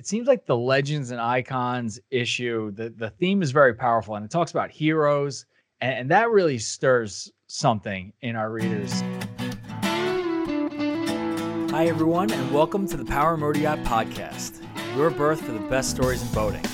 [0.00, 4.24] it seems like the legends and icons issue, the, the theme is very powerful and
[4.24, 5.44] it talks about heroes,
[5.82, 9.02] and, and that really stirs something in our readers.
[11.70, 14.64] Hi, everyone, and welcome to the Power Motor Yacht Podcast,
[14.96, 16.64] your berth for the best stories in boating.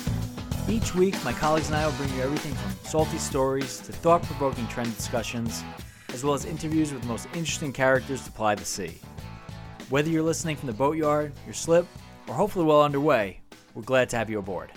[0.69, 4.23] Each week, my colleagues and I will bring you everything from salty stories to thought
[4.23, 5.65] provoking trend discussions,
[6.13, 9.01] as well as interviews with the most interesting characters to ply the sea.
[9.89, 11.85] Whether you're listening from the boatyard, your slip,
[12.27, 13.39] or hopefully well underway,
[13.73, 14.71] we're glad to have you aboard.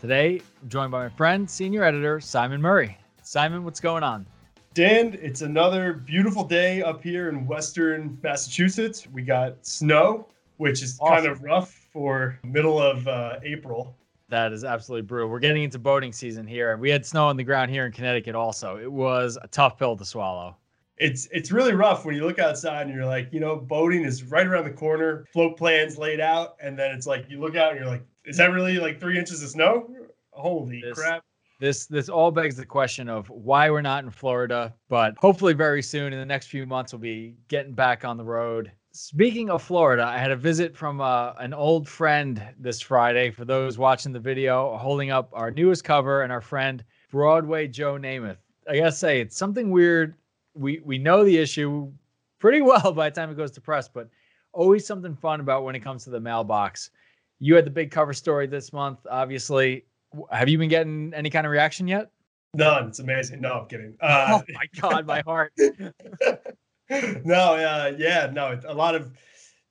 [0.00, 2.96] Today, I'm joined by my friend, senior editor Simon Murray.
[3.22, 4.26] Simon, what's going on?
[4.74, 9.08] Dan, it's another beautiful day up here in western Massachusetts.
[9.12, 10.28] We got snow,
[10.58, 11.16] which is awesome.
[11.16, 13.96] kind of rough for middle of uh, April.
[14.28, 15.30] That is absolutely brutal.
[15.30, 16.72] We're getting into boating season here.
[16.72, 18.76] And we had snow on the ground here in Connecticut also.
[18.76, 20.54] It was a tough pill to swallow
[20.98, 24.24] it's it's really rough when you look outside and you're like, you know, boating is
[24.24, 27.72] right around the corner, float plans laid out, and then it's like you look out
[27.72, 29.88] and you're like, is that really like three inches of snow?
[30.30, 31.24] Holy this, crap!
[31.60, 35.82] This this all begs the question of why we're not in Florida, but hopefully very
[35.82, 38.72] soon in the next few months we'll be getting back on the road.
[38.90, 43.30] Speaking of Florida, I had a visit from uh, an old friend this Friday.
[43.30, 47.94] For those watching the video, holding up our newest cover and our friend Broadway Joe
[47.94, 48.38] Namath.
[48.68, 50.14] I gotta say, it's something weird
[50.58, 51.90] we we know the issue
[52.38, 54.08] pretty well by the time it goes to press, but
[54.52, 56.90] always something fun about when it comes to the mailbox.
[57.38, 59.84] You had the big cover story this month, obviously.
[60.30, 62.10] Have you been getting any kind of reaction yet?
[62.54, 62.88] None.
[62.88, 63.40] It's amazing.
[63.40, 63.96] No, I'm kidding.
[64.00, 65.52] Uh, oh my god, my heart.
[66.88, 69.12] no, uh, yeah, no, a lot of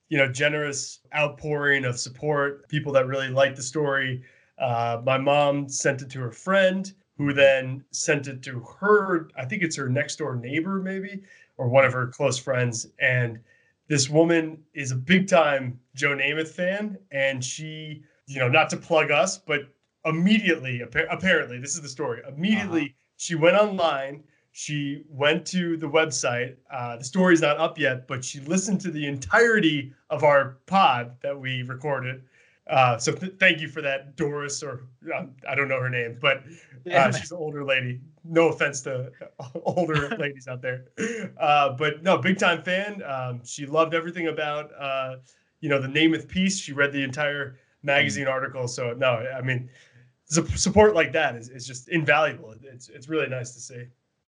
[0.10, 2.70] you know generous outpouring of support.
[2.70, 4.24] People that really like the story.
[4.58, 9.46] Uh, my mom sent it to her friend who then sent it to her, I
[9.46, 11.24] think it's her next door neighbor, maybe,
[11.58, 12.88] or one of her close friends.
[13.00, 13.40] And
[13.88, 16.98] this woman is a big time Joe Namath fan.
[17.12, 19.62] And she, you know, not to plug us, but
[20.06, 22.22] immediately, apparently, this is the story.
[22.28, 22.94] Immediately, uh-huh.
[23.18, 24.24] she went online.
[24.52, 26.56] She went to the website.
[26.72, 31.12] Uh, the story's not up yet, but she listened to the entirety of our pod
[31.22, 32.24] that we recorded
[32.70, 36.18] uh, so th- thank you for that, Doris, or um, I don't know her name,
[36.20, 36.44] but
[36.92, 38.02] uh, she's an older lady.
[38.24, 39.12] No offense to
[39.64, 40.86] older ladies out there,
[41.40, 43.02] uh, but no, big time fan.
[43.04, 45.18] Um, she loved everything about uh,
[45.62, 46.58] you know the Namath piece.
[46.60, 48.68] She read the entire magazine article.
[48.68, 49.70] So no, I mean,
[50.26, 52.54] support like that is, is just invaluable.
[52.64, 53.86] It's it's really nice to see.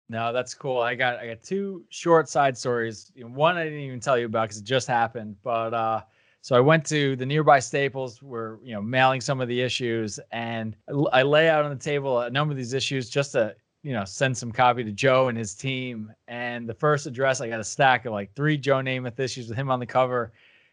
[0.08, 0.80] No, that's cool.
[0.80, 3.12] I got I got two short side stories.
[3.16, 6.02] One I didn't even tell you about because it just happened, but uh,
[6.42, 8.22] so I went to the nearby Staples.
[8.22, 10.76] We're you know mailing some of the issues, and
[11.12, 14.04] I lay out on the table a number of these issues just to you know
[14.04, 16.12] send some copy to Joe and his team.
[16.28, 19.58] And the first address, I got a stack of like three Joe Namath issues with
[19.58, 20.32] him on the cover.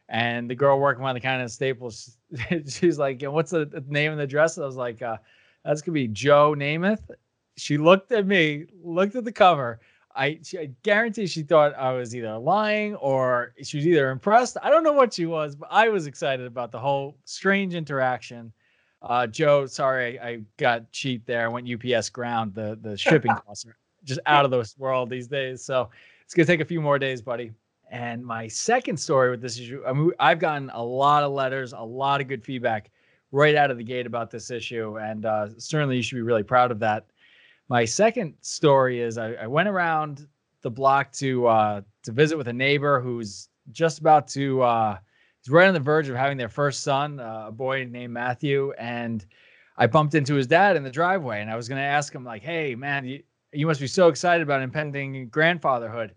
[0.09, 2.17] And the girl working on the kind of Staples,
[2.67, 5.17] she's like, "What's the name and the address?" I was like, uh,
[5.65, 7.09] "That's gonna be Joe Namath."
[7.57, 9.79] She looked at me, looked at the cover
[10.15, 14.57] I, she, I guarantee she thought I was either lying or she was either impressed.
[14.61, 18.53] I don't know what she was, but I was excited about the whole strange interaction.
[19.01, 21.45] Uh, Joe, sorry, I, I got cheap there.
[21.45, 22.53] I went UPS ground.
[22.53, 25.63] The the shipping costs are just out of this world these days.
[25.63, 25.89] So
[26.23, 27.51] it's gonna take a few more days, buddy.
[27.91, 31.73] And my second story with this issue, I mean, I've gotten a lot of letters,
[31.73, 32.89] a lot of good feedback
[33.31, 36.43] right out of the gate about this issue, and uh, certainly you should be really
[36.43, 37.05] proud of that.
[37.69, 40.27] My second story is I, I went around
[40.61, 44.97] the block to uh, to visit with a neighbor who's just about to uh,
[45.41, 48.73] he's right on the verge of having their first son, uh, a boy named Matthew,
[48.77, 49.25] and
[49.77, 52.23] I bumped into his dad in the driveway, and I was going to ask him
[52.23, 56.15] like, "Hey, man, you, you must be so excited about impending grandfatherhood."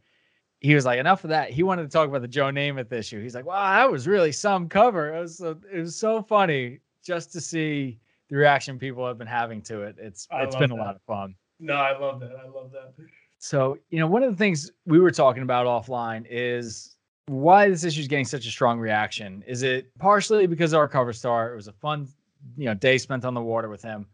[0.61, 3.23] He was like, "Enough of that." He wanted to talk about the Joe Namath issue.
[3.23, 5.15] He's like, "Wow, that was really some cover.
[5.15, 9.26] It was so, it was so funny just to see." The reaction people have been
[9.26, 9.97] having to it.
[9.98, 10.76] It's I it's been that.
[10.76, 11.34] a lot of fun.
[11.60, 12.32] No, I love that.
[12.32, 12.94] I love that.
[13.38, 17.84] So, you know, one of the things we were talking about offline is why this
[17.84, 19.42] issue is getting such a strong reaction.
[19.47, 21.53] Is it partially because of our cover star?
[21.53, 22.09] It was a fun,
[22.56, 24.06] you know, day spent on the water with him.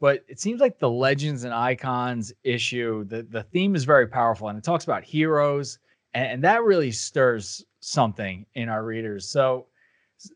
[0.00, 4.48] But it seems like the legends and icons issue, the, the theme is very powerful
[4.48, 5.78] and it talks about heroes,
[6.14, 9.28] and, and that really stirs something in our readers.
[9.28, 9.66] So,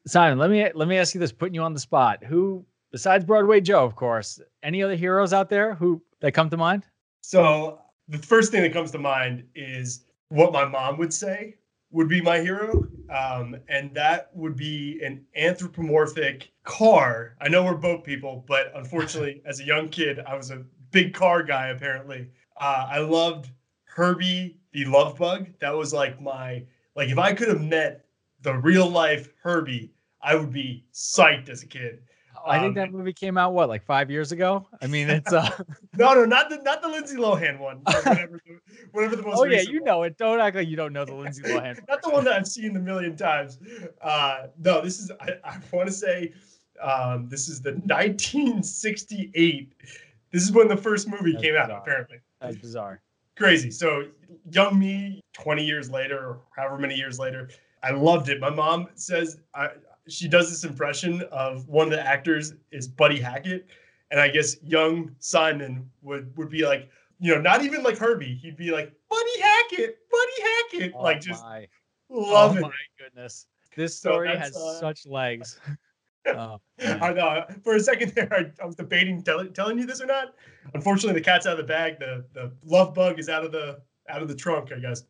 [0.06, 2.22] Simon, let me let me ask you this, putting you on the spot.
[2.24, 6.56] Who besides Broadway Joe, of course, any other heroes out there who that come to
[6.56, 6.84] mind?
[7.20, 11.56] So the first thing that comes to mind is what my mom would say
[11.90, 12.86] would be my hero.
[13.10, 17.36] Um, and that would be an anthropomorphic car.
[17.40, 21.14] I know we're boat people, but unfortunately, as a young kid, I was a big
[21.14, 22.28] car guy, apparently.
[22.60, 23.50] Uh, I loved
[23.84, 25.48] Herbie the love bug.
[25.60, 26.62] That was like my,
[26.94, 28.04] like, if I could have met
[28.42, 32.02] the real life Herbie, I would be psyched as a kid.
[32.48, 34.66] I think um, that movie came out what, like five years ago.
[34.82, 35.48] I mean, it's uh
[35.96, 37.80] no, no, not the not the Lindsay Lohan one.
[37.84, 38.58] Whatever, the,
[38.92, 39.38] whatever the most.
[39.38, 40.16] Oh yeah, you know it.
[40.16, 41.78] Don't act like you don't know the Lindsay Lohan.
[41.88, 43.58] not the one that I've seen a million times.
[44.00, 46.32] Uh, no, this is I, I want to say
[46.82, 49.72] um, this is the 1968.
[50.30, 51.70] This is when the first movie That's came bizarre.
[51.70, 51.82] out.
[51.82, 53.00] Apparently, That's bizarre.
[53.36, 53.70] Crazy.
[53.70, 54.08] So
[54.50, 57.48] young me, 20 years later, or however many years later,
[57.82, 58.40] I loved it.
[58.40, 59.70] My mom says I,
[60.08, 63.66] she does this impression of one of the actors is Buddy Hackett,
[64.10, 66.88] and I guess young Simon would would be like,
[67.18, 68.34] you know, not even like Herbie.
[68.34, 71.66] He'd be like Buddy Hackett, Buddy Hackett, oh like just my.
[72.08, 72.62] love oh it.
[72.62, 73.46] my goodness,
[73.76, 75.60] this story so has uh, such legs.
[76.36, 77.44] oh, I know.
[77.62, 80.34] For a second there, I, I was debating tell, telling you this or not.
[80.74, 81.98] Unfortunately, the cat's out of the bag.
[81.98, 84.72] The the love bug is out of the out of the trunk.
[84.72, 85.04] I guess.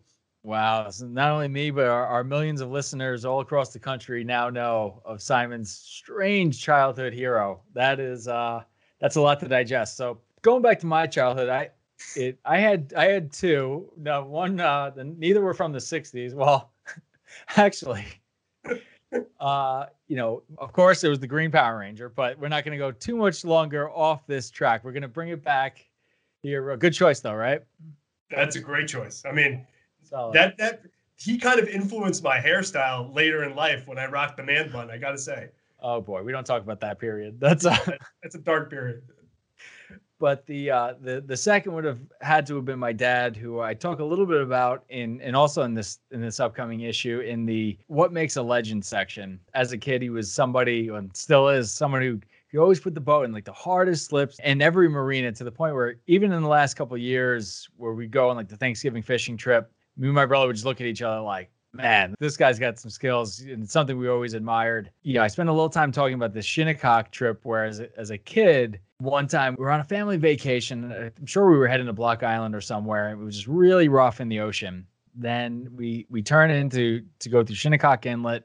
[0.49, 0.89] Wow.
[0.89, 4.49] So not only me, but our, our, millions of listeners all across the country now
[4.49, 7.61] know of Simon's strange childhood hero.
[7.75, 8.63] That is uh
[8.99, 9.99] that's a lot to digest.
[9.99, 11.69] So going back to my childhood, I
[12.17, 13.93] it I had I had two.
[13.99, 16.33] No, one uh the, neither were from the 60s.
[16.33, 16.73] Well,
[17.59, 18.07] actually
[19.41, 22.73] uh you know, of course it was the Green Power Ranger, but we're not going
[22.73, 24.83] to go too much longer off this track.
[24.83, 25.85] We're going to bring it back
[26.41, 26.71] here.
[26.71, 27.61] A good choice though, right?
[28.31, 29.23] That's a great choice.
[29.27, 29.67] I mean,
[30.09, 30.35] Solid.
[30.35, 30.83] That that
[31.17, 34.91] he kind of influenced my hairstyle later in life when I rocked the man bun.
[34.91, 35.49] I gotta say.
[35.81, 37.37] Oh boy, we don't talk about that period.
[37.41, 39.03] That's a that's a dark period.
[40.21, 43.61] But the uh, the the second would have had to have been my dad, who
[43.61, 47.21] I talk a little bit about in and also in this in this upcoming issue
[47.21, 49.39] in the what makes a legend section.
[49.55, 52.21] As a kid, he was somebody and still is someone who
[52.51, 55.53] he always put the boat in like the hardest slips in every marina to the
[55.53, 59.03] point where even in the last couple years where we go on like the Thanksgiving
[59.03, 62.37] fishing trip, me and my brother would just look at each other like, man, this
[62.37, 64.91] guy's got some skills and it's something we always admired.
[65.03, 67.99] You know, I spent a little time talking about the Shinnecock trip where as a,
[67.99, 70.93] as a kid, one time we were on a family vacation.
[70.93, 73.11] I'm sure we were heading to Block Island or somewhere.
[73.11, 74.87] It was just really rough in the ocean.
[75.15, 78.45] Then we we turn into to go through Shinnecock Inlet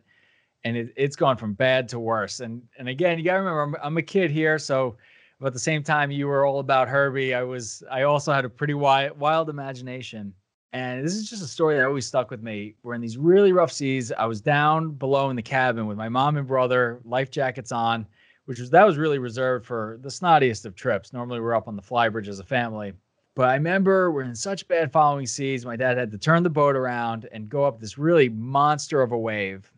[0.64, 2.40] and it, it's gone from bad to worse.
[2.40, 4.98] And and again, you gotta remember, I'm, I'm a kid here, so
[5.40, 7.34] but at the same time, you were all about Herbie.
[7.34, 7.84] I was.
[7.92, 10.34] I also had a pretty wild, wild imagination,
[10.74, 12.74] and this is just a story that always stuck with me.
[12.82, 14.12] We're in these really rough seas.
[14.12, 18.08] I was down below in the cabin with my mom and brother, life jackets on,
[18.46, 21.14] which was that was really reserved for the snottiest of trips.
[21.14, 22.94] Normally we're up on the flybridge as a family.
[23.36, 25.64] But I remember we're in such bad following seas.
[25.64, 29.12] My dad had to turn the boat around and go up this really monster of
[29.12, 29.72] a wave.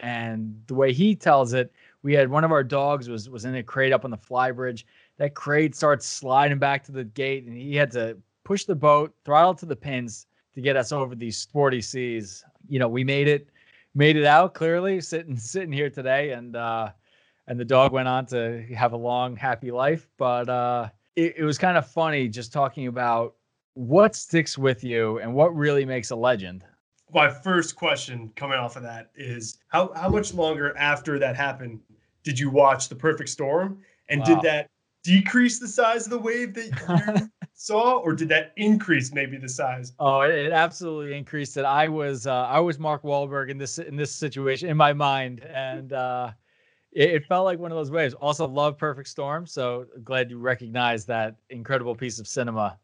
[0.00, 1.72] And the way he tells it,
[2.02, 4.84] we had one of our dogs was was in a crate up on the flybridge.
[5.18, 9.14] That crate starts sliding back to the gate, and he had to push the boat,
[9.24, 12.44] throttle to the pins, to get us over these sporty seas.
[12.68, 13.48] You know, we made it
[13.94, 16.90] made it out clearly sitting sitting here today and uh
[17.46, 21.44] and the dog went on to have a long happy life but uh it, it
[21.44, 23.34] was kind of funny just talking about
[23.74, 26.64] what sticks with you and what really makes a legend
[27.12, 31.80] my first question coming off of that is how how much longer after that happened
[32.22, 34.26] did you watch the perfect storm and wow.
[34.26, 34.70] did that
[35.02, 37.28] decrease the size of the wave that you
[37.60, 39.92] saw, or did that increase maybe the size?
[39.98, 41.64] Oh, it, it absolutely increased it.
[41.64, 45.40] I was uh, I was Mark Wahlberg in this in this situation in my mind,
[45.40, 46.30] and uh,
[46.92, 48.14] it, it, felt like one of those waves.
[48.14, 52.78] Also, love Perfect Storm, so glad you recognized that incredible piece of cinema.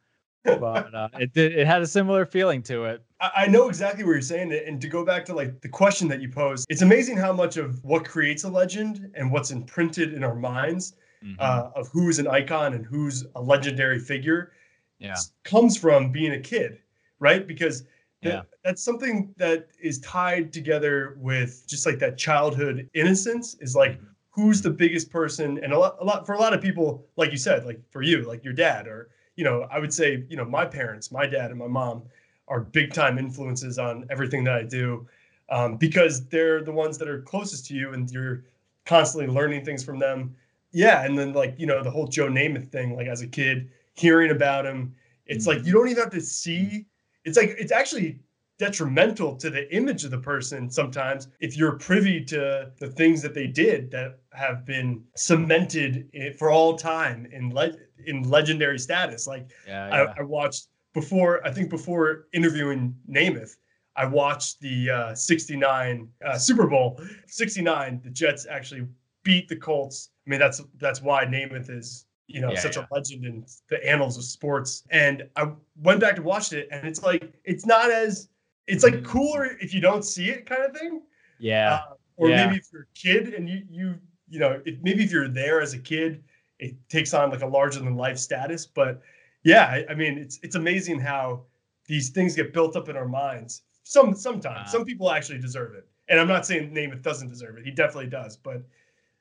[0.45, 3.03] But uh, it did it had a similar feeling to it.
[3.21, 6.21] I know exactly what you're saying, and to go back to like the question that
[6.21, 10.23] you posed, it's amazing how much of what creates a legend and what's imprinted in
[10.23, 11.35] our minds mm-hmm.
[11.39, 14.53] uh, of who's an icon and who's a legendary figure
[14.99, 15.15] yeah.
[15.45, 16.79] comes from being a kid,
[17.19, 17.47] right?
[17.47, 17.85] Because
[18.23, 18.43] yeah.
[18.65, 24.07] that's something that is tied together with just like that childhood innocence is like mm-hmm.
[24.31, 27.31] who's the biggest person and a lot, a lot for a lot of people like
[27.31, 30.37] you said like for you like your dad or you know i would say you
[30.37, 32.03] know my parents my dad and my mom
[32.49, 35.07] are big time influences on everything that i do
[35.50, 38.43] um, because they're the ones that are closest to you and you're
[38.87, 40.35] constantly learning things from them
[40.76, 43.71] yeah, and then like you know the whole Joe Namath thing, like as a kid
[43.97, 44.95] hearing about him,
[45.26, 45.59] it's mm-hmm.
[45.59, 46.87] like you don't even have to see.
[47.25, 48.21] It's like it's actually
[48.59, 53.35] detrimental to the image of the person sometimes if you're privy to the things that
[53.35, 57.75] they did that have been cemented for all time in le-
[58.07, 59.26] in legendary status.
[59.26, 60.15] Like yeah, yeah.
[60.17, 63.57] I, I, watched before, I think before interviewing Namath,
[63.97, 68.00] I watched the uh, 69 uh, Super Bowl 69.
[68.03, 68.87] The Jets actually
[69.23, 70.11] beat the Colts.
[70.26, 72.85] I mean, that's that's why Namath is you know yeah, such yeah.
[72.90, 74.83] a legend in the annals of sports.
[74.90, 75.52] And I
[75.83, 78.28] went back to watch it, and it's like it's not as
[78.66, 81.02] it's like cooler if you don't see it, kind of thing.
[81.38, 81.75] Yeah.
[81.75, 82.47] Uh, or Yeah.
[82.47, 83.95] maybe if you're a kid and you you
[84.28, 86.25] you know if, maybe if you're there as a kid,
[86.59, 88.66] it takes on like a larger than life status.
[88.66, 89.00] But
[89.45, 91.42] yeah, I, I mean it's it's amazing how
[91.87, 93.62] these things get built up in our minds.
[93.85, 94.73] Some sometimes Wow.
[94.73, 97.64] some people actually deserve it, and I'm not saying Namath doesn't deserve it.
[97.64, 98.62] He definitely does, but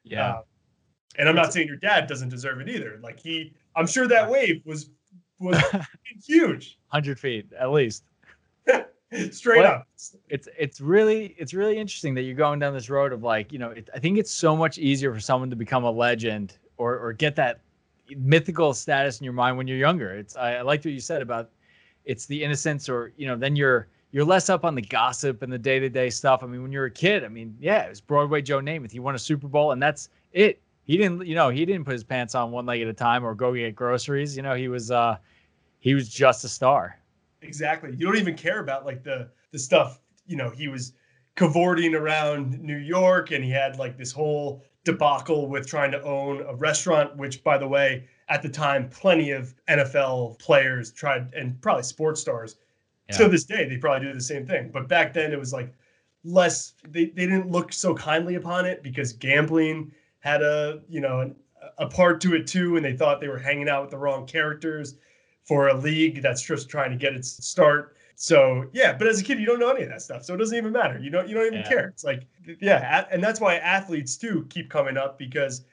[0.03, 0.27] Yeah.
[0.37, 0.41] uh,
[1.17, 2.99] and I'm not saying your dad doesn't deserve it either.
[3.01, 4.89] Like he, I'm sure that wave was
[5.39, 5.61] was
[6.25, 8.03] huge, Hundred feet at least.
[9.31, 9.65] straight What?
[9.65, 9.87] up.
[10.29, 13.59] it's it's really it's really interesting that you're going down this road of like you
[13.59, 16.97] know it, i think it's so much easier for someone to become a legend or
[16.97, 17.59] or get that
[18.17, 21.21] mythical status in your mind when you're younger it's i, I liked what you said
[21.21, 21.51] about
[22.03, 25.53] it's the innocence or you know then you're you're less up on the gossip and
[25.53, 28.41] the day-to-day stuff i mean when you're a kid i mean yeah it was broadway
[28.41, 31.65] joe namath he won a super bowl and that's it he didn't you know he
[31.65, 34.41] didn't put his pants on one leg at a time or go get groceries you
[34.43, 35.17] know he was uh
[35.79, 36.97] he was just a star
[37.41, 37.91] Exactly.
[37.95, 39.99] You don't even care about like the the stuff.
[40.25, 40.93] You know, he was
[41.35, 46.41] cavorting around New York, and he had like this whole debacle with trying to own
[46.47, 47.15] a restaurant.
[47.17, 52.21] Which, by the way, at the time, plenty of NFL players tried, and probably sports
[52.21, 52.55] stars
[53.09, 53.17] Yeah.
[53.17, 54.71] to this day, they probably do the same thing.
[54.73, 55.71] But back then, it was like
[56.23, 56.73] less.
[56.89, 59.91] They they didn't look so kindly upon it because gambling
[60.25, 61.35] had a you know an,
[61.77, 64.25] a part to it too, and they thought they were hanging out with the wrong
[64.25, 64.95] characters
[65.43, 67.95] for a league that's just trying to get its start.
[68.15, 70.37] So yeah, but as a kid, you don't know any of that stuff, so it
[70.37, 70.97] doesn't even matter.
[70.99, 71.69] You don't you don't even Yeah.
[71.69, 71.87] care.
[71.89, 72.23] It's like
[72.59, 75.63] yeah, and that's why athletes too keep coming up because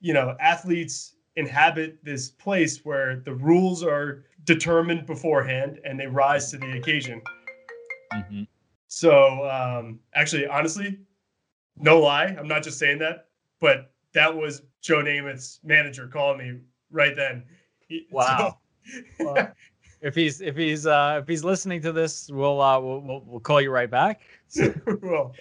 [0.00, 6.50] you know athletes inhabit this place where the rules are determined beforehand and they rise
[6.50, 7.20] to the occasion.
[8.14, 8.46] Mhm.
[8.88, 10.98] So um, actually, honestly,
[11.76, 13.26] no lie, I'm not just saying that,
[13.60, 17.44] but that was Joe Namath's manager calling me right then.
[18.10, 18.58] Wow.
[19.18, 19.52] so- Well,
[20.00, 23.40] if he's if he's uh if he's listening to this, we'll uh we'll we'll, we'll
[23.40, 24.22] call you right back.
[25.02, 25.34] well,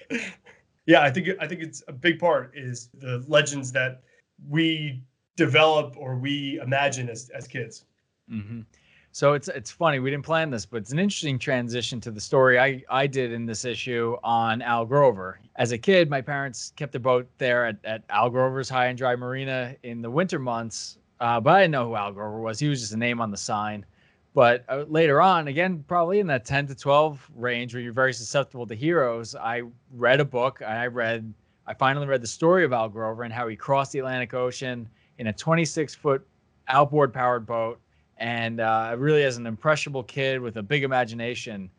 [0.85, 4.01] yeah, I think I think it's a big part is the legends that
[4.49, 5.01] we
[5.37, 7.85] develop or we imagine as as kids.
[8.27, 8.61] hmm
[9.19, 12.21] So it's it's funny we didn't plan this, but it's an interesting transition to the
[12.21, 15.41] story I I did in this issue on Al Grover.
[15.57, 18.97] As a kid, my parents kept a boat there at, at Al Grover's High and
[18.97, 22.59] Dry Marina in the winter months, uh, but I didn't know who Al Grover was.
[22.59, 23.85] He was just a name on the sign.
[24.33, 28.13] But uh, later on, again, probably in that 10 to 12 range where you're very
[28.13, 30.61] susceptible to heroes, I read a book.
[30.61, 31.33] I read,
[31.67, 34.87] I finally read the story of Al Grover and how he crossed the Atlantic Ocean
[35.17, 36.25] in a 26 foot
[36.69, 37.81] outboard powered boat.
[38.19, 41.69] And uh, really, as an impressionable kid with a big imagination,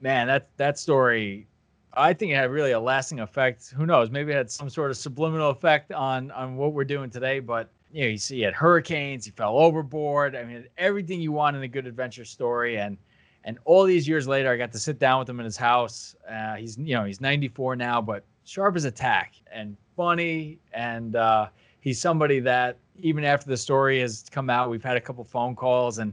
[0.00, 1.48] man, that that story,
[1.92, 3.70] I think it had really a lasting effect.
[3.70, 4.10] Who knows?
[4.10, 7.40] Maybe it had some sort of subliminal effect on on what we're doing today.
[7.40, 10.36] But you know, you see, he had hurricanes, he fell overboard.
[10.36, 12.78] I mean, everything you want in a good adventure story.
[12.78, 12.96] And
[13.44, 16.14] and all these years later, I got to sit down with him in his house.
[16.30, 20.58] Uh, he's you know he's 94 now, but sharp as a tack and funny.
[20.72, 21.48] And uh,
[21.80, 25.54] he's somebody that even after the story has come out, we've had a couple phone
[25.54, 26.12] calls, and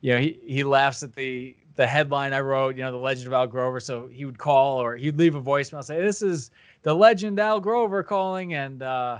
[0.00, 2.76] you know he he laughs at the the headline I wrote.
[2.76, 3.80] You know, the Legend of Al Grover.
[3.80, 6.50] So he would call or he'd leave a voicemail, say, "This is
[6.82, 9.18] the Legend Al Grover calling," and uh,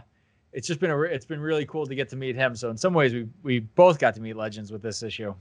[0.52, 2.55] it's just been a it's been really cool to get to meet him.
[2.57, 5.35] So in some ways, we we both got to meet legends with this issue.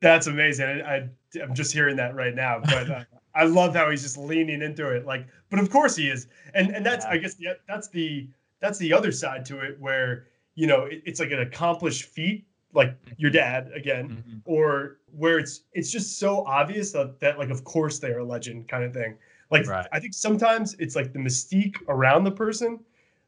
[0.00, 0.66] That's amazing.
[0.66, 1.08] I, I
[1.42, 4.88] I'm just hearing that right now, but uh, I love how he's just leaning into
[4.90, 5.06] it.
[5.06, 7.12] Like, but of course he is, and and that's Yeah.
[7.12, 8.28] I guess the, that's the
[8.60, 10.26] that's the other side to it where
[10.58, 14.40] you know it, it's like an accomplished feat, like your dad again, Mhm.
[14.44, 18.68] or where it's it's just so obvious that, that like of course they're a legend
[18.68, 19.16] kind of thing.
[19.50, 19.86] Like Right.
[19.92, 22.80] I think sometimes it's like the mystique around the person,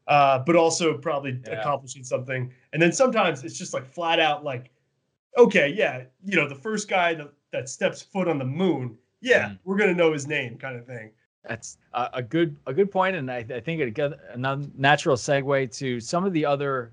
[0.07, 1.61] uh, but also probably Yeah.
[1.61, 2.51] accomplishing something.
[2.73, 4.69] And then sometimes it's just like flat out like,
[5.37, 9.49] okay, yeah, you know, the first guy that, that steps foot on the moon, yeah,
[9.49, 9.59] Mhm.
[9.63, 11.11] we're gonna know his name, kind of thing.
[11.47, 14.37] That's a, a good a good point, and I, I think it got a
[14.75, 16.91] natural segue to some of the other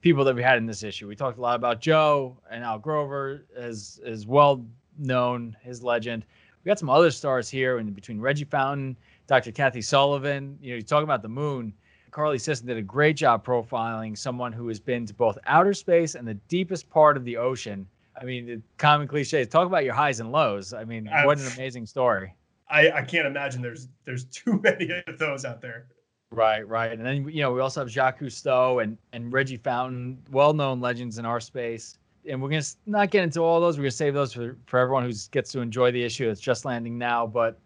[0.00, 1.06] people that we had in this issue.
[1.08, 4.64] We talked a lot about Joe and Al Grover as as well
[4.98, 6.24] known his legend.
[6.64, 9.50] We got some other stars here in between Reggie Fountain, Dr.
[9.52, 10.58] Kathy Sullivan.
[10.60, 11.72] You know, you talk about the moon.
[12.10, 16.16] Carly Sisson did a great job profiling someone who has been to both outer space
[16.16, 17.86] and the deepest part of the ocean.
[18.20, 19.46] I mean, the common cliches.
[19.46, 20.74] Talk about your highs and lows.
[20.74, 22.34] I mean, I- what an amazing story.
[22.68, 25.86] I, I can't imagine there's there's too many of those out there.
[26.32, 26.92] Right, right.
[26.92, 31.18] And then you know, we also have Jacques Cousteau and and Reggie Fountain, well-known legends
[31.18, 31.98] in our space.
[32.28, 33.76] And we're gonna not get into all those.
[33.78, 36.64] We're gonna save those for for everyone who gets to enjoy the issue that's just
[36.64, 37.26] landing now.
[37.26, 37.58] But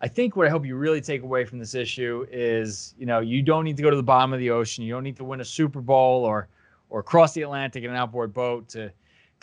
[0.00, 3.20] I think what I hope you really take away from this issue is, you know,
[3.20, 4.82] you don't need to go to the bottom of the ocean.
[4.84, 6.48] You don't need to win a Super Bowl or
[6.90, 8.92] or cross the Atlantic in an outboard boat to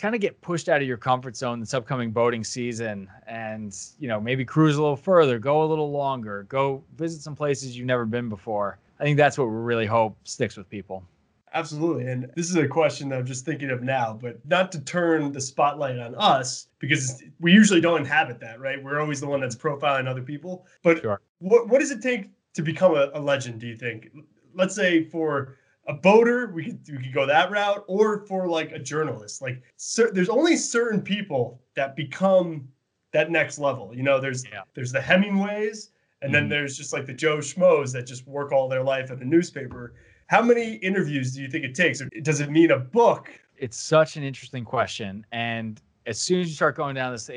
[0.00, 4.08] kind of get pushed out of your comfort zone this upcoming boating season and you
[4.08, 7.86] know maybe cruise a little further go a little longer go visit some places you've
[7.86, 11.04] never been before i think that's what we really hope sticks with people
[11.52, 12.06] Absolutely.
[12.06, 15.32] And this is a question that I'm just thinking of now, but not to turn
[15.32, 18.80] the spotlight on us because we usually don't inhabit that, right?
[18.80, 20.64] We're always the one that's profiling other people.
[20.84, 21.20] But sure.
[21.40, 24.10] what, what does it take to become a, a legend, do you think?
[24.54, 25.56] Let's say for
[25.86, 29.42] a boater, we could we could go that route, or for like a journalist.
[29.42, 32.68] Like cer- there's only certain people that become
[33.12, 33.94] that next level.
[33.94, 34.62] You know, there's yeah.
[34.74, 35.90] there's the Hemingways,
[36.22, 36.32] and mm-hmm.
[36.32, 39.24] then there's just like the Joe Schmoes that just work all their life at a
[39.24, 39.94] newspaper.
[40.26, 42.00] How many interviews do you think it takes?
[42.00, 43.30] Or does it mean a book?
[43.56, 47.30] It's such an interesting question, and as soon as you start going down this,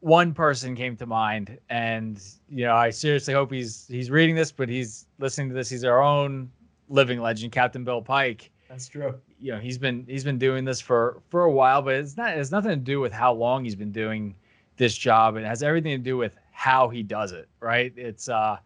[0.00, 4.52] one person came to mind, and you know, I seriously hope he's he's reading this,
[4.52, 5.68] but he's listening to this.
[5.68, 6.50] He's our own
[6.88, 8.50] living legend, Captain Bill Pike.
[8.68, 9.14] That's true.
[9.40, 12.32] You know, he's been he's been doing this for for a while, but it's not
[12.32, 14.34] it has nothing to do with how long he's been doing
[14.76, 15.36] this job.
[15.36, 17.92] It has everything to do with how he does it, right?
[17.96, 18.58] It's uh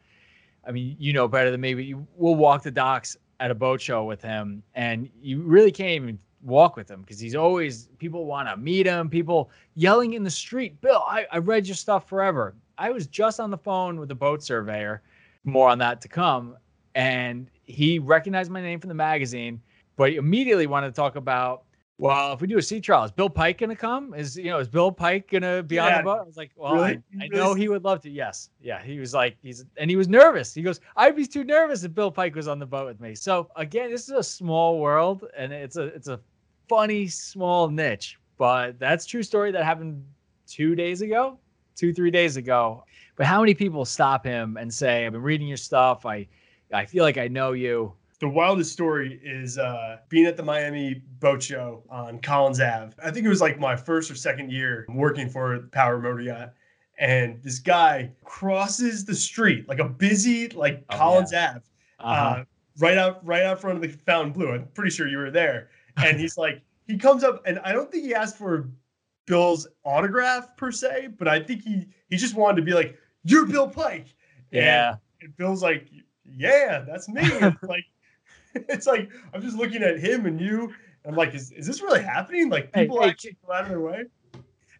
[0.66, 3.54] I mean, you know better than me, but you we'll walk the docks at a
[3.54, 7.88] boat show with him and you really can't even walk with him because he's always
[7.98, 11.76] people want to meet him, people yelling in the street, Bill, I, I read your
[11.76, 12.54] stuff forever.
[12.78, 15.02] I was just on the phone with the boat surveyor,
[15.44, 16.56] more on that to come,
[16.94, 19.60] and he recognized my name from the magazine,
[19.96, 21.64] but he immediately wanted to talk about,
[21.98, 24.12] well, if we do a sea trial, is Bill Pike gonna come?
[24.14, 25.86] Is you know, is Bill Pike gonna be yeah.
[25.86, 26.18] on the boat?
[26.20, 27.02] I was like, well, really?
[27.20, 28.10] I, I know he would love to.
[28.10, 28.82] Yes, yeah.
[28.82, 30.52] He was like, he's and he was nervous.
[30.52, 33.14] He goes, I'd be too nervous if Bill Pike was on the boat with me.
[33.14, 36.20] So again, this is a small world, and it's a it's a
[36.68, 40.04] funny small niche, but that's true story that happened
[40.46, 41.38] two days ago,
[41.76, 42.84] two three days ago.
[43.16, 46.04] But how many people stop him and say, "I've been reading your stuff.
[46.04, 46.26] I
[46.72, 51.02] I feel like I know you." The wildest story is uh, being at the Miami
[51.18, 52.94] Boat Show on Collins Ave.
[53.02, 56.54] I think it was like my first or second year working for Power Motor Yacht
[56.98, 61.50] and this guy crosses the street like a busy like oh, Collins yeah.
[61.50, 61.60] Ave,
[61.98, 62.40] uh-huh.
[62.40, 62.44] uh,
[62.78, 64.52] right out right out front of the Fontainebleau.
[64.52, 67.90] I'm pretty sure you were there and he's like, he comes up, and I don't
[67.90, 68.70] think he asked for
[69.26, 73.46] Bill's autograph per se, but I think he he just wanted to be like, "You're
[73.46, 74.14] Bill Pike."
[74.50, 74.90] Yeah.
[74.90, 75.86] And, and Bill's like,
[76.24, 77.84] "Yeah, that's me." It's like,
[78.54, 80.72] it's like I'm just looking at him and you.
[81.04, 82.48] And I'm like, is, is this really happening?
[82.48, 84.04] Like people hey, actually hey, go out of their way.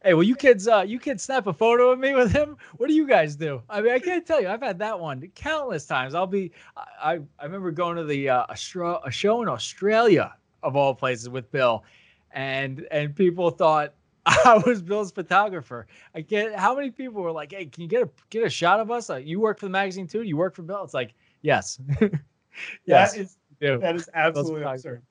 [0.04, 2.56] Hey, well, you kids, uh, you kids snap a photo of me with him.
[2.76, 3.62] What do you guys do?
[3.70, 4.48] I mean, I can't tell you.
[4.48, 6.14] I've had that one countless times.
[6.14, 10.74] I'll be, I, I remember going to the uh, a, a show in Australia of
[10.74, 11.84] all places with Bill,
[12.32, 13.94] and and people thought
[14.26, 15.86] I was Bill's photographer.
[16.16, 18.80] I get how many people were like, "Hey, can you get a get a shot
[18.80, 19.08] of us?
[19.22, 20.22] You work for the magazine too?
[20.22, 21.78] You work for Bill?" It's like, yes,
[22.84, 25.02] yes, that is that is absolutely absurd.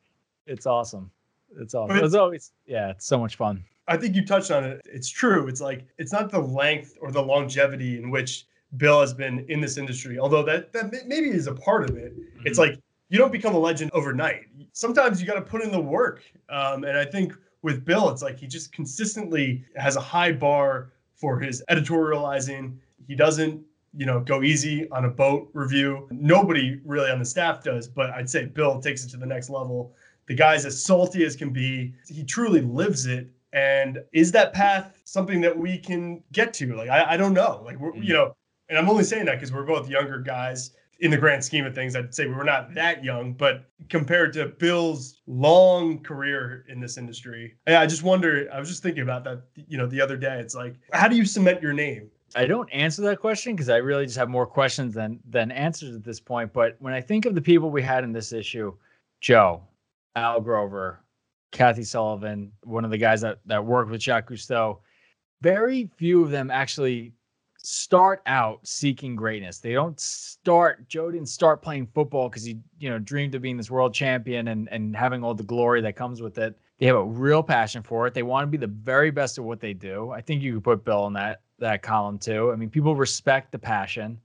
[0.48, 1.12] It's awesome.
[1.60, 1.96] It's awesome.
[1.96, 3.64] But it's always yeah, it's so much fun.
[3.88, 4.82] I think you touched on it.
[4.86, 5.48] It's true.
[5.48, 8.46] It's like it's not the length or the longevity in which
[8.78, 12.18] Bill has been in this industry, although that that maybe is a part of it.
[12.18, 12.48] Mm-hmm.
[12.48, 14.46] It's like you don't become a legend overnight.
[14.72, 16.24] Sometimes you got to put in the work.
[16.50, 20.94] Um, and I think with Bill, it's like he just consistently has a high bar
[21.14, 22.78] for his editorializing.
[23.06, 23.62] He doesn't,
[23.94, 26.08] you know, go easy on a boat review.
[26.12, 29.50] Nobody really on the staff does, but I'd say Bill takes it to the next
[29.50, 29.94] level.
[30.28, 31.94] The guy's as salty as can be.
[32.08, 33.30] He truly lives it.
[33.54, 36.74] And is that path something that we can get to?
[36.76, 37.62] Like, I, I don't know.
[37.66, 38.14] Like, we're, you mm.
[38.14, 38.36] know,
[38.70, 41.74] and I'm only saying that because we're both younger guys in the grand scheme of
[41.76, 46.80] things, I'd say we were not that young, but compared to Bill's long career in
[46.80, 48.48] this industry, I just wonder.
[48.54, 50.40] I was just thinking about that, you know, the other day.
[50.40, 52.10] It's like, how do you cement your name?
[52.36, 55.96] I don't answer that question because I really just have more questions than than answers
[55.96, 56.54] at this point.
[56.54, 58.74] But when I think of the people we had in this issue,
[59.20, 59.62] Joe,
[60.16, 61.04] Al Grover,
[61.52, 64.80] Kathy Sullivan, one of the guys that that worked with Jacques Cousteau,
[65.42, 67.14] very few of them actually
[67.64, 69.60] start out seeking greatness.
[69.60, 73.58] They don't start Joe didn't start playing football because he, you know, dreamed of being
[73.58, 76.58] this world champion and and having all the glory that comes with it.
[76.80, 78.14] They have a real passion for it.
[78.14, 80.10] They want to be the very best at what they do.
[80.10, 82.52] I think you could put Bill in that that column too.
[82.52, 84.20] I mean, people respect the passion.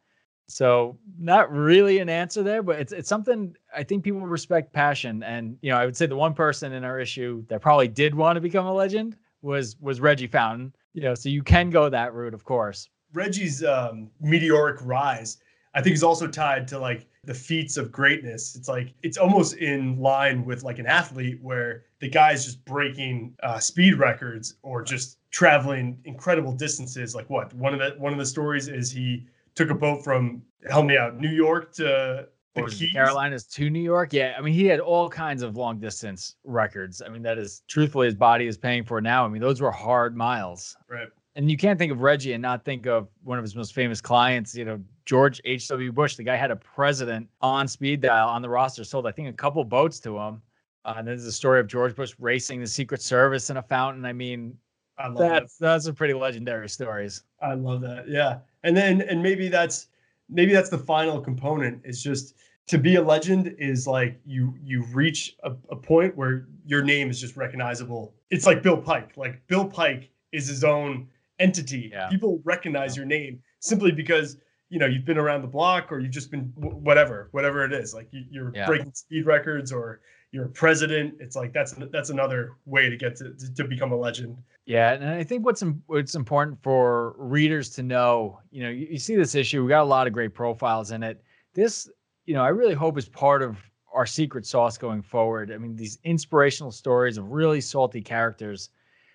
[0.49, 5.22] So not really an answer there, but it's it's something I think people respect passion.
[5.22, 8.14] And you know, I would say the one person in our issue that probably did
[8.14, 10.75] want to become a legend was was Reggie Fountain.
[10.92, 12.88] You know, so you can go that route, of course.
[13.12, 15.38] Reggie's um, meteoric rise,
[15.75, 18.55] I think, is also tied to like the feats of greatness.
[18.55, 23.35] It's like it's almost in line with like an athlete where the guy's just breaking
[23.43, 27.15] uh, speed records or just traveling incredible distances.
[27.15, 30.43] Like what one of the one of the stories is he took a boat from
[30.69, 34.13] help me out New York to the Carolinas to New York.
[34.13, 37.03] Yeah, I mean, he had all kinds of long distance records.
[37.05, 39.25] I mean, that is truthfully his body is paying for now.
[39.25, 40.77] I mean, those were hard miles.
[40.89, 41.09] Right.
[41.35, 44.01] And you can't think of Reggie and not think of one of his most famous
[44.01, 45.93] clients, you know, George H.W.
[45.93, 46.17] Bush.
[46.17, 49.33] The guy had a president on speed dial on the roster, sold, I think, a
[49.35, 50.41] couple boats to him.
[50.87, 54.05] Uh, and there's a story of George Bush racing the Secret Service in a fountain.
[54.05, 54.57] I mean,
[54.99, 55.66] I love that's that.
[55.66, 57.25] that's a pretty legendary stories.
[57.42, 58.09] I love that.
[58.09, 58.38] Yeah.
[58.62, 59.88] And then and maybe that's
[60.31, 62.37] maybe that's the final component is just
[62.68, 67.11] to be a legend is like you you reach a, a point where your name
[67.11, 68.14] is just recognizable.
[68.31, 69.16] It's like Bill Pike.
[69.16, 71.09] Like Bill Pike is his own
[71.40, 71.90] entity.
[71.92, 72.09] Yeah.
[72.09, 76.12] People recognize your name simply because you know you've been around the block or you've
[76.12, 77.92] just been whatever whatever it is.
[77.92, 78.66] Like you, are yeah.
[78.66, 80.01] breaking speed records or
[80.33, 81.15] you're a president.
[81.21, 84.37] It's like that's that's another way to get to to become a legend.
[84.67, 88.99] Yeah, and I think what's what's important for readers to know, you know, you, you
[88.99, 89.62] see this issue.
[89.62, 91.23] We got a lot of great profiles in it.
[91.55, 91.89] This,
[92.27, 93.59] you know, I really hope is part of
[93.95, 95.51] our secret sauce going forward.
[95.51, 98.71] I mean, these inspirational stories of really salty characters.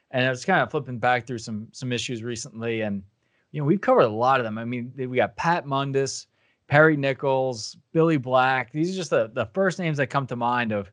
[0.09, 3.03] And I was kind of flipping back through some some issues recently, and
[3.51, 4.57] you know, we've covered a lot of them.
[4.57, 6.27] I mean, we got Pat Mundus,
[6.67, 8.71] Perry Nichols, Billy Black.
[8.71, 10.91] These are just the the first names that come to mind of,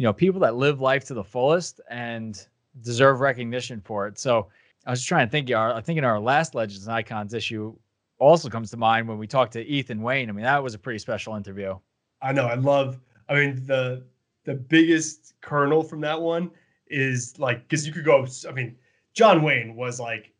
[0.00, 2.46] you know, people that live life to the fullest and
[2.80, 4.18] deserve recognition for it.
[4.18, 4.48] So
[4.86, 5.50] I was just trying to think.
[5.50, 7.76] I think in our last Legends and Icons issue
[8.18, 10.30] also comes to mind when we talked to Ethan Wayne.
[10.30, 11.74] I mean, that was a pretty special interview.
[12.22, 12.46] I know.
[12.46, 12.98] I love.
[13.28, 14.02] I mean, the
[14.44, 16.50] the biggest kernel from that one
[16.86, 18.26] is like because you could go.
[18.48, 18.76] I mean,
[19.12, 20.32] John Wayne was like,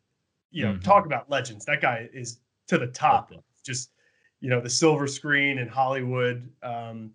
[0.49, 0.81] you know, mm-hmm.
[0.81, 1.65] talk about legends.
[1.65, 3.31] That guy is to the top.
[3.63, 3.91] Just
[4.39, 6.49] you know, the silver screen in Hollywood.
[6.63, 7.11] Um,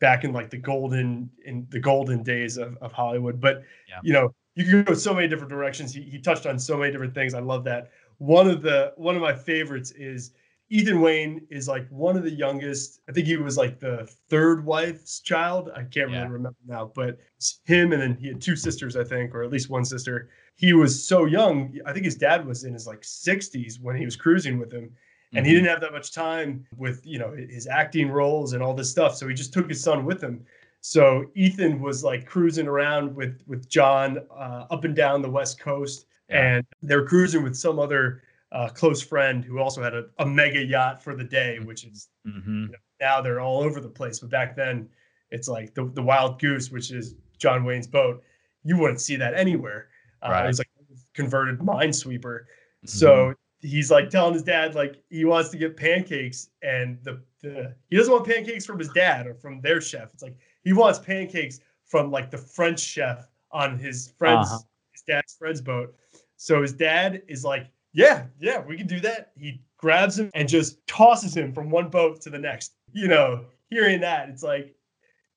[0.00, 3.40] back in like the golden in the golden days of, of Hollywood.
[3.40, 4.00] But yeah.
[4.02, 5.92] you know, you can go so many different directions.
[5.92, 7.34] He, he touched on so many different things.
[7.34, 7.90] I love that.
[8.18, 10.32] One of the one of my favorites is
[10.70, 13.00] Ethan Wayne is like one of the youngest.
[13.08, 15.70] I think he was like the third wife's child.
[15.74, 16.18] I can't yeah.
[16.18, 17.18] really remember now, but
[17.64, 20.28] him and then he had two sisters, I think, or at least one sister.
[20.56, 21.78] He was so young.
[21.86, 24.90] I think his dad was in his like 60s when he was cruising with him.
[25.32, 25.48] And mm-hmm.
[25.48, 28.90] he didn't have that much time with, you know, his acting roles and all this
[28.90, 29.16] stuff.
[29.16, 30.44] So he just took his son with him.
[30.80, 35.58] So Ethan was like cruising around with with John uh, up and down the West
[35.58, 36.56] Coast, yeah.
[36.56, 40.64] and they're cruising with some other uh, close friend who also had a, a, mega
[40.64, 41.66] yacht for the day, mm-hmm.
[41.66, 42.62] which is mm-hmm.
[42.62, 44.20] you know, now they're all over the place.
[44.20, 44.88] But back then,
[45.30, 48.22] it's like the the Wild Goose, which is John Wayne's boat.
[48.62, 49.88] You wouldn't see that anywhere.
[50.22, 50.44] Uh, right.
[50.44, 50.70] It was like
[51.14, 52.40] converted minesweeper.
[52.40, 52.86] Mm-hmm.
[52.86, 57.74] So he's like telling his dad like he wants to get pancakes, and the, the
[57.90, 60.12] he doesn't want pancakes from his dad or from their chef.
[60.12, 64.60] It's like he wants pancakes from like the French chef on his friend's uh-huh.
[64.92, 65.94] his dad's friend's boat.
[66.36, 69.32] So his dad is like, yeah, yeah, we can do that.
[69.36, 72.74] He grabs him and just tosses him from one boat to the next.
[72.92, 74.74] You know, hearing that, it's like,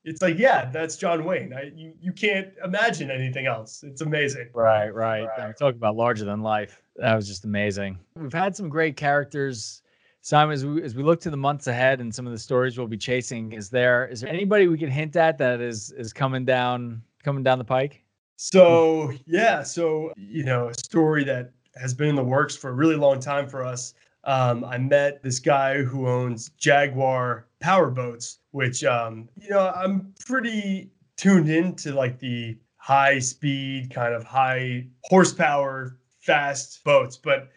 [0.03, 1.53] it's like, yeah, that's John Wayne.
[1.53, 3.83] I, you you can't imagine anything else.
[3.83, 4.49] It's amazing.
[4.53, 5.25] Right, right.
[5.25, 5.39] right.
[5.39, 6.81] I'm talking about larger than life.
[6.95, 7.99] That was just amazing.
[8.15, 9.81] We've had some great characters
[10.21, 12.77] Simon, as we, as we look to the months ahead and some of the stories
[12.77, 16.13] we'll be chasing, is there is there anybody we can hint at that is is
[16.13, 18.03] coming down coming down the pike?
[18.37, 22.73] So yeah, so you know, a story that has been in the works for a
[22.73, 23.95] really long time for us.
[24.23, 30.13] Um, I met this guy who owns Jaguar power boats, which um, you know I'm
[30.25, 37.49] pretty tuned into like the high speed, kind of high horsepower, fast boats, but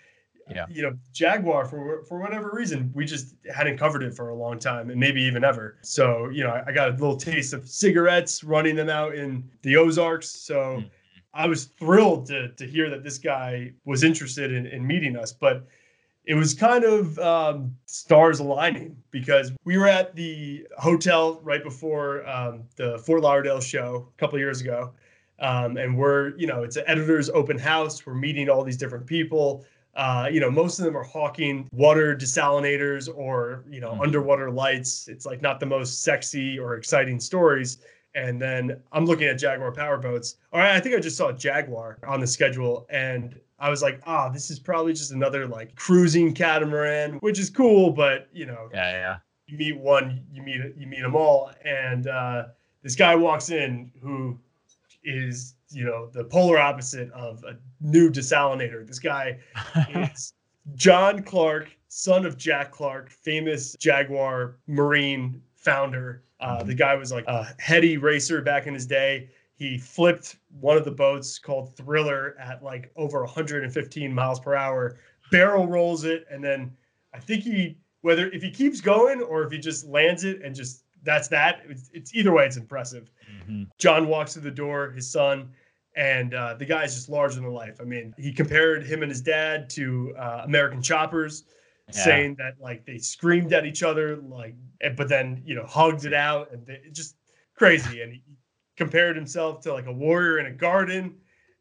[0.50, 0.66] yeah.
[0.68, 4.58] you know, Jaguar for for whatever reason, we just hadn't covered it for a long
[4.58, 5.78] time and maybe even ever.
[5.82, 9.48] So, you know, I, I got a little taste of cigarettes running them out in
[9.62, 10.28] the Ozarks.
[10.28, 10.86] So mm-hmm.
[11.32, 15.32] I was thrilled to to hear that this guy was interested in, in meeting us.
[15.32, 15.66] But
[16.26, 22.26] it was kind of um, stars aligning because we were at the hotel right before
[22.28, 24.92] um, the Fort Lauderdale show a couple years ago.
[25.40, 28.06] Um, and we're, you know, it's an editor's open house.
[28.06, 29.64] We're meeting all these different people.
[29.96, 34.02] Uh, you know, most of them are hawking water desalinators or, you know, mm-hmm.
[34.02, 35.08] underwater lights.
[35.08, 37.78] It's like not the most sexy or exciting stories.
[38.14, 40.36] And then I'm looking at Jaguar powerboats.
[40.52, 42.86] All right, I think I just saw Jaguar on the schedule.
[42.88, 47.38] And I was like, ah, oh, this is probably just another like cruising catamaran, which
[47.38, 49.16] is cool, but you know, yeah, yeah.
[49.46, 52.44] You meet one, you meet you meet them all, and uh,
[52.82, 54.38] this guy walks in who
[55.02, 58.86] is you know the polar opposite of a new desalinator.
[58.86, 59.38] This guy
[59.88, 60.34] is
[60.74, 66.22] John Clark, son of Jack Clark, famous Jaguar Marine founder.
[66.38, 69.30] Uh, the guy was like a heady racer back in his day.
[69.56, 74.98] He flipped one of the boats called Thriller at like over 115 miles per hour,
[75.30, 76.76] barrel rolls it, and then
[77.12, 80.54] I think he whether if he keeps going or if he just lands it and
[80.54, 81.62] just that's that.
[81.68, 83.10] It's, it's either way, it's impressive.
[83.42, 83.64] Mm-hmm.
[83.78, 85.50] John walks through the door, his son,
[85.96, 87.76] and uh, the guy's just larger than life.
[87.80, 91.44] I mean, he compared him and his dad to uh, American choppers,
[91.88, 91.92] yeah.
[91.92, 94.54] saying that like they screamed at each other, like,
[94.96, 97.16] but then you know hugged it out, and they, just
[97.54, 98.02] crazy.
[98.02, 98.22] And he
[98.76, 101.16] compared himself to like a warrior in a garden.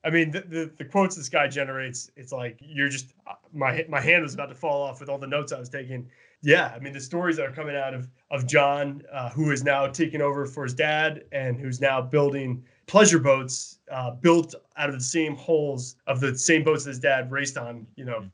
[0.06, 3.86] I mean, the, the, the quotes this guy generates, it's like you're just uh, my
[3.88, 6.10] my hand was about to fall off with all the notes I was taking.
[6.42, 9.64] Yeah, I mean the stories that are coming out of of John, uh, who is
[9.64, 14.90] now taking over for his dad and who's now building pleasure boats uh, built out
[14.90, 18.28] of the same hulls of the same boats his dad raced on, you know,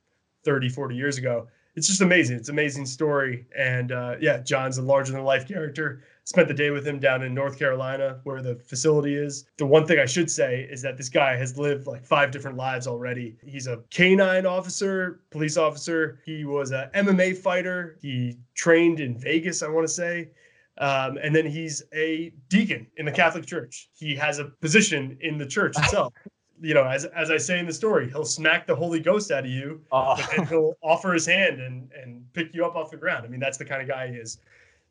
[0.43, 1.47] 30, 40 years ago.
[1.75, 2.37] It's just amazing.
[2.37, 3.45] It's an amazing story.
[3.57, 6.03] And uh, yeah, John's a larger than life character.
[6.25, 9.45] Spent the day with him down in North Carolina where the facility is.
[9.57, 12.57] The one thing I should say is that this guy has lived like five different
[12.57, 13.37] lives already.
[13.43, 16.19] He's a canine officer, police officer.
[16.25, 17.97] He was a MMA fighter.
[18.01, 20.29] He trained in Vegas, I want to say.
[20.77, 23.89] Um, and then he's a deacon in the Catholic Church.
[23.93, 26.13] He has a position in the church itself.
[26.61, 29.45] you know, as as I say in the story, he'll smack the Holy Ghost out
[29.45, 30.15] of you, oh.
[30.37, 33.25] and he'll offer his hand and and pick you up off the ground.
[33.25, 34.39] I mean, that's the kind of guy he is.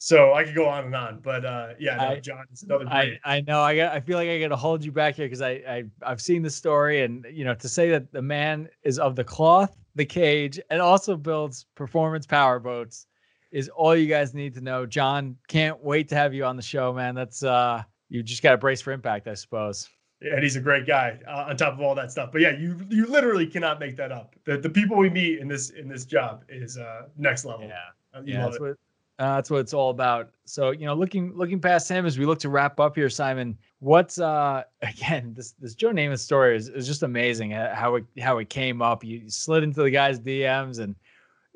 [0.01, 2.87] So I could go on and on, but uh, yeah, no, I, John is another.
[2.89, 5.27] I, I know I got I feel like I got to hold you back here
[5.27, 8.69] because I, I I've seen the story and you know to say that the man
[8.85, 13.07] is of the cloth, the cage, and also builds performance power boats
[13.51, 14.87] is all you guys need to know.
[14.87, 17.17] John, can't wait to have you on the show, man.
[17.17, 19.89] That's uh you just got to brace for impact, I suppose.
[20.21, 22.31] And he's a great guy uh, on top of all that stuff.
[22.33, 24.35] But yeah, you you literally cannot make that up.
[24.45, 27.67] The the people we meet in this in this job is uh next level.
[27.67, 27.75] Yeah,
[28.15, 28.63] uh, yeah, that's it.
[28.63, 28.77] what
[29.21, 30.31] uh, that's what it's all about.
[30.45, 33.57] So you know, looking looking past him as we look to wrap up here, Simon.
[33.79, 38.05] What's uh again this this Joe Namath story is, is just amazing uh, how it
[38.21, 39.05] how it came up.
[39.05, 40.95] You slid into the guy's DMs and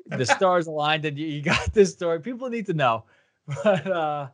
[0.07, 2.19] the stars aligned and you, you, got this story.
[2.19, 3.03] People need to know.
[3.63, 4.27] But uh,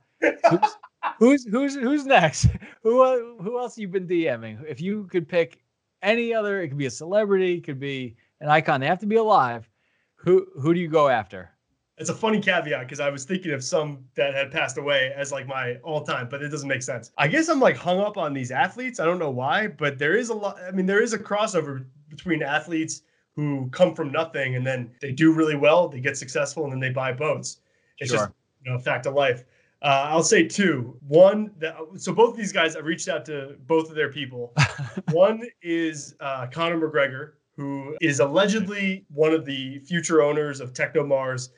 [1.18, 2.48] who's, who's who's next?
[2.84, 4.64] Who uh, who else you've been DMing?
[4.66, 5.62] If you could pick
[6.02, 8.80] any other, it could be a celebrity, it could be an icon.
[8.80, 9.70] They have to be alive.
[10.16, 11.52] Who who do you go after?
[11.98, 15.34] It's a funny caveat because I was thinking of some that had passed away as
[15.34, 17.12] like my all time, but it doesn't make sense.
[17.18, 19.02] I guess I'm like hung up on these athletes.
[19.02, 20.58] I don't know why, but there is a lot.
[20.66, 23.02] I mean, there is a crossover between athletes
[23.36, 26.80] who come from nothing and then they do really well, they get successful, and then
[26.80, 27.60] they buy boats.
[27.98, 28.20] It's sure.
[28.20, 28.32] just
[28.64, 29.44] you know a fact of life.
[29.82, 30.98] Uh, I'll say two.
[31.08, 34.54] One, that, so both of these guys, I reached out to both of their people.
[35.12, 41.52] one is uh, Conor McGregor, who is allegedly one of the future owners of Tecnomar's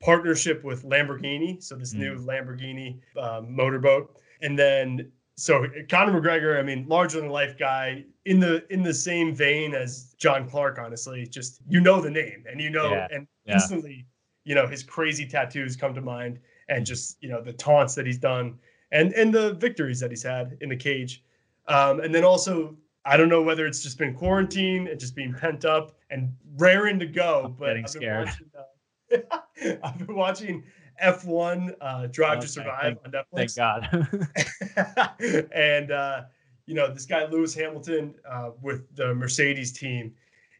[0.00, 1.62] partnership with Lamborghini.
[1.62, 1.98] So this mm.
[1.98, 4.20] new Lamborghini uh, motorboat.
[4.42, 8.92] And then so Conor McGregor, I mean, larger than life guy in the in the
[8.92, 11.26] same vein as John Clark, honestly.
[11.26, 13.06] Just you know the name and you know yeah.
[13.12, 13.54] and yeah.
[13.54, 14.04] instantly,
[14.44, 18.06] you know, his crazy tattoos come to mind and just, you know, the taunts that
[18.06, 18.58] he's done
[18.92, 21.24] and and the victories that he's had in the cage.
[21.66, 25.32] Um, and then also I don't know whether it's just been quarantine and just being
[25.32, 30.64] pent up and raring to go, but I've been, watching, uh, I've been watching
[31.02, 33.54] F1 uh, Drive to Survive thank, on Netflix.
[33.54, 35.46] Thank God.
[35.52, 36.22] and uh,
[36.66, 40.12] you know, this guy Lewis Hamilton uh, with the Mercedes team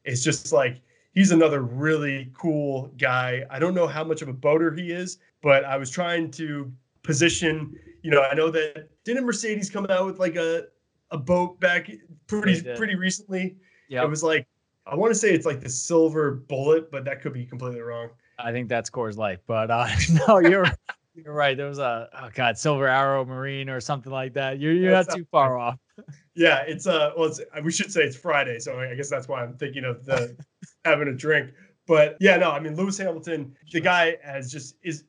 [0.04, 0.80] is just like
[1.12, 3.44] he's another really cool guy.
[3.50, 6.70] I don't know how much of a boater he is, but I was trying to
[7.02, 7.74] position.
[8.02, 10.64] You know, I know that didn't Mercedes come out with like a
[11.10, 11.90] a boat back
[12.26, 13.56] pretty pretty recently.
[13.88, 14.46] Yeah, it was like
[14.86, 18.10] I want to say it's like the silver bullet, but that could be completely wrong.
[18.38, 19.88] I think that's Coors Light, but uh,
[20.28, 20.66] no, you're
[21.14, 21.56] you're right.
[21.56, 24.58] There was a oh god, Silver Arrow Marine or something like that.
[24.58, 25.78] You're you're not too far off.
[26.36, 29.42] Yeah, it's uh well, it's, we should say it's Friday, so I guess that's why
[29.42, 30.36] I'm thinking of the
[30.84, 31.50] having a drink.
[31.88, 35.02] But yeah, no, I mean Lewis Hamilton, the guy has just is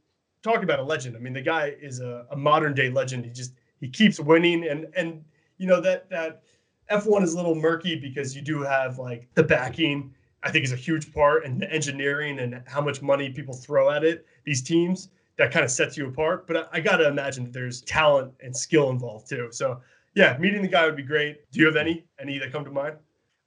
[0.43, 1.15] talking about a legend.
[1.15, 3.25] I mean, the guy is a, a modern day legend.
[3.25, 5.23] He just he keeps winning, and and
[5.58, 6.43] you know that that
[6.91, 10.71] F1 is a little murky because you do have like the backing I think is
[10.71, 14.25] a huge part, and the engineering and how much money people throw at it.
[14.45, 16.47] These teams that kind of sets you apart.
[16.47, 19.49] But I, I got to imagine that there's talent and skill involved too.
[19.52, 19.82] So
[20.15, 21.49] yeah, meeting the guy would be great.
[21.52, 22.95] Do you have any any that come to mind?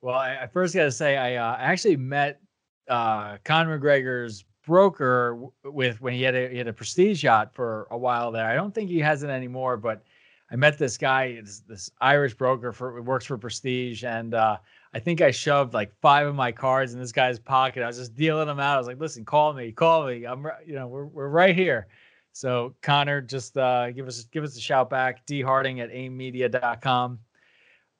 [0.00, 2.40] Well, I, I first got to say I uh, actually met
[2.88, 7.86] uh, Conor McGregor's broker with when he had a he had a prestige yacht for
[7.90, 8.46] a while there.
[8.46, 10.02] I don't think he has it anymore, but
[10.50, 14.58] I met this guy, this, this Irish broker for works for Prestige, and uh,
[14.92, 17.82] I think I shoved like five of my cards in this guy's pocket.
[17.82, 18.74] I was just dealing them out.
[18.74, 20.26] I was like, "Listen, call me, call me.
[20.26, 21.86] I'm, you know, we're we're right here."
[22.32, 25.24] So Connor, just uh, give us give us a shout back.
[25.24, 27.18] D Harding at aimmedia.com.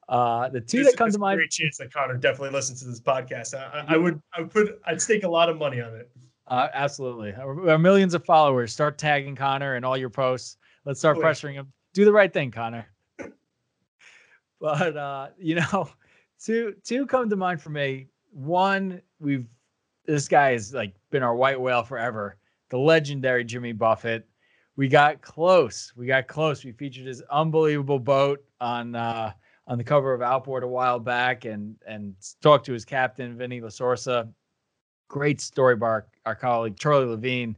[0.09, 1.37] Uh, the two that come to mind.
[1.37, 3.55] Great chance that Connor definitely listens to this podcast.
[3.55, 6.11] I, I, would I would put I'd stake a lot of money on it.
[6.47, 7.33] Uh, absolutely.
[7.33, 8.73] Our, our millions of followers.
[8.73, 10.57] Start tagging Connor and all your posts.
[10.85, 11.71] let's start pressuring him.
[11.93, 12.87] Do the right thing, Connor.
[14.59, 15.89] but uh, you know,
[16.43, 18.07] two two come to mind for me.
[18.31, 19.47] One, we've
[20.05, 22.37] this guy has like been our white whale forever.
[22.69, 24.27] The legendary Jimmy Buffett.
[24.75, 25.93] We got close.
[25.95, 26.65] We got close.
[26.65, 29.31] We featured his unbelievable boat on uh,
[29.67, 33.61] on the cover of Outboard a while back, and and talked to his captain Vinny
[33.61, 34.27] Lasorsa.
[35.13, 37.55] Great story by our, our colleague Charlie Levine.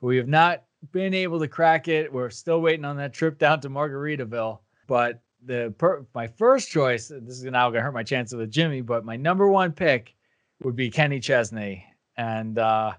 [0.00, 2.12] But we have not been able to crack it.
[2.12, 4.58] We're still waiting on that trip down to Margaritaville.
[4.88, 8.80] But the per, my first choice, this is now gonna hurt my chances with Jimmy,
[8.80, 10.16] but my number one pick
[10.64, 11.86] would be Kenny Chesney.
[12.16, 12.94] And uh,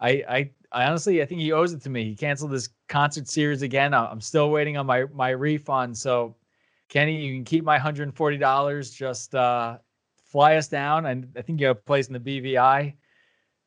[0.00, 2.04] I, I, I honestly, I think he owes it to me.
[2.04, 3.94] He canceled this concert series again.
[3.94, 5.96] I'm still waiting on my my refund.
[5.96, 6.36] So,
[6.90, 8.90] Kenny, you can keep my hundred and forty dollars.
[8.90, 9.78] Just uh,
[10.26, 12.92] fly us down, and I think you have a place in the BVI.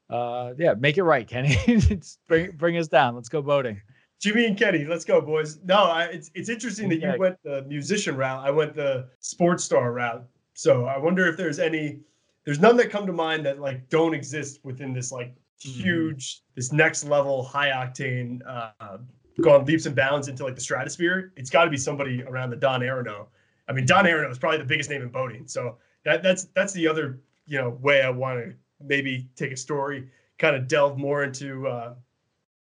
[0.09, 1.57] Uh, yeah, make it right, Kenny.
[2.27, 3.15] bring bring us down.
[3.15, 3.81] Let's go boating.
[4.19, 5.59] Jimmy and Kenny, let's go, boys.
[5.63, 8.45] No, I, it's it's interesting that you went the musician route.
[8.45, 10.25] I went the sports star route.
[10.53, 12.01] So I wonder if there's any
[12.43, 15.69] there's none that come to mind that like don't exist within this like mm-hmm.
[15.69, 16.51] huge, mm-hmm.
[16.55, 18.97] this next level high octane, uh,
[19.41, 21.31] gone leaps and bounds into like the stratosphere.
[21.37, 23.27] It's got to be somebody around the Don Aronow.
[23.69, 25.47] I mean, Don Aronow is probably the biggest name in boating.
[25.47, 29.57] So that that's that's the other you know way I want to maybe take a
[29.57, 31.67] story, kind of delve more into.
[31.67, 31.93] Uh,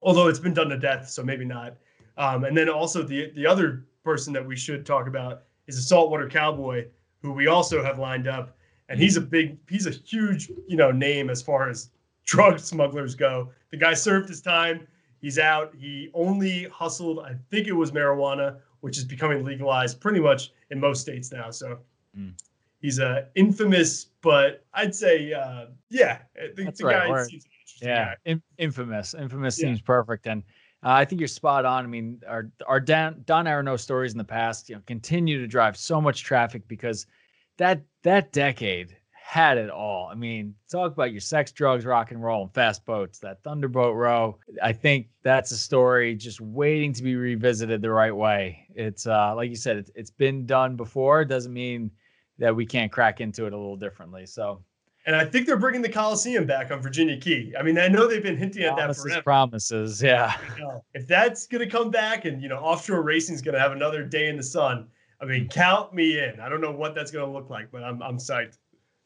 [0.02, 1.76] although it's been done to death, so maybe not.
[2.18, 5.82] Um, and then also the the other person that we should talk about is a
[5.82, 6.86] saltwater cowboy
[7.22, 8.58] who we also have lined up
[8.90, 11.90] and he's a big he's a huge you know name as far as
[12.26, 14.88] drug smugglers go the guy served his time
[15.20, 20.20] he's out he only hustled i think it was marijuana which is becoming legalized pretty
[20.20, 21.80] much in most states now so
[22.18, 22.32] mm.
[22.82, 26.20] he's a infamous but i'd say uh, yeah
[26.56, 27.08] the, the right.
[27.08, 27.46] guy seems
[27.82, 29.68] yeah In, infamous infamous yeah.
[29.68, 30.44] seems perfect and
[30.84, 31.86] uh, I think you're spot on.
[31.86, 35.48] I mean, our our Don, Don Aronow stories in the past, you know, continue to
[35.48, 37.08] drive so much traffic because
[37.58, 40.10] that that decade had it all.
[40.12, 43.20] I mean, talk about your sex, drugs, rock and roll, and fast boats.
[43.20, 44.38] That Thunderboat Row.
[44.62, 48.68] I think that's a story just waiting to be revisited the right way.
[48.76, 51.22] It's uh, like you said, it's, it's been done before.
[51.22, 51.92] It doesn't mean
[52.40, 54.26] that we can't crack into it a little differently.
[54.26, 54.64] So.
[55.06, 57.54] And I think they're bringing the Coliseum back on Virginia Key.
[57.60, 59.24] I mean, I know they've been hinting at promises, that forever.
[59.24, 60.38] Promises, yeah.
[60.94, 63.74] If that's going to come back, and you know, offshore racing is going to have
[63.74, 64.88] another day in the sun,
[65.22, 66.40] I mean, count me in.
[66.40, 68.58] I don't know what that's going to look like, but I'm I'm psyched.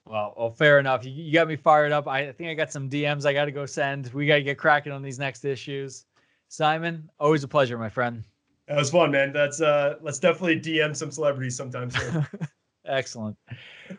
[0.06, 1.04] Well, well, fair enough.
[1.04, 2.08] You, you got me fired up.
[2.08, 4.14] I, I think I got some DMs I got to go send.
[4.14, 6.06] We got to get cracking on these next issues.
[6.48, 8.24] Simon, always a pleasure, my friend.
[8.68, 9.34] That was fun, man.
[9.34, 11.96] That's uh, let's definitely DM some celebrities sometimes.
[12.88, 13.36] Excellent.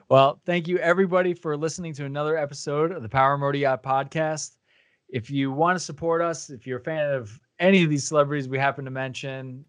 [0.09, 4.57] Well, thank you everybody for listening to another episode of the Power Motor Yacht Podcast.
[5.09, 8.48] If you want to support us, if you're a fan of any of these celebrities
[8.48, 9.64] we happen to mention,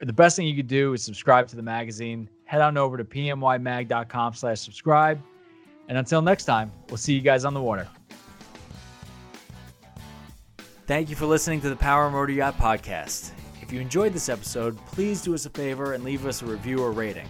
[0.00, 2.28] the best thing you could do is subscribe to the magazine.
[2.44, 5.20] Head on over to pmymag.com slash subscribe.
[5.88, 7.86] And until next time, we'll see you guys on the water.
[10.86, 13.32] Thank you for listening to the Power Motor Yacht Podcast.
[13.62, 16.82] If you enjoyed this episode, please do us a favor and leave us a review
[16.82, 17.28] or rating.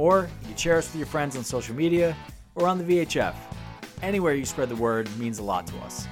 [0.00, 2.16] Or you can share us with your friends on social media
[2.54, 3.34] or on the VHF.
[4.00, 6.08] Anywhere you spread the word means a lot to us.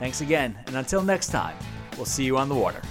[0.00, 1.56] Thanks again, and until next time,
[1.96, 2.82] we'll see you on the water.